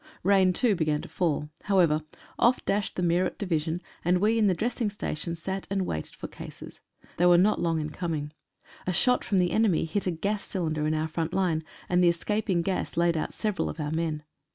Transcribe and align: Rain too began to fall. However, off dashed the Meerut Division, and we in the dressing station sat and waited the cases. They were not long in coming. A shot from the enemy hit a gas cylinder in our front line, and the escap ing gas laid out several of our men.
Rain 0.23 0.51
too 0.51 0.73
began 0.75 1.03
to 1.03 1.07
fall. 1.07 1.51
However, 1.65 2.01
off 2.39 2.65
dashed 2.65 2.95
the 2.95 3.03
Meerut 3.03 3.37
Division, 3.37 3.83
and 4.03 4.17
we 4.17 4.39
in 4.39 4.47
the 4.47 4.55
dressing 4.55 4.89
station 4.89 5.35
sat 5.35 5.67
and 5.69 5.85
waited 5.85 6.15
the 6.19 6.27
cases. 6.27 6.81
They 7.17 7.27
were 7.27 7.37
not 7.37 7.61
long 7.61 7.79
in 7.79 7.91
coming. 7.91 8.31
A 8.87 8.93
shot 8.93 9.23
from 9.23 9.37
the 9.37 9.51
enemy 9.51 9.85
hit 9.85 10.07
a 10.07 10.09
gas 10.11 10.43
cylinder 10.43 10.87
in 10.87 10.95
our 10.95 11.07
front 11.07 11.35
line, 11.35 11.61
and 11.87 12.03
the 12.03 12.09
escap 12.09 12.49
ing 12.49 12.63
gas 12.63 12.97
laid 12.97 13.15
out 13.15 13.31
several 13.31 13.69
of 13.69 13.79
our 13.79 13.91
men. 13.91 14.23